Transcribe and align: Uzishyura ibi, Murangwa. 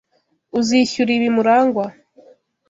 Uzishyura 0.59 1.11
ibi, 1.17 1.27
Murangwa. 1.35 1.85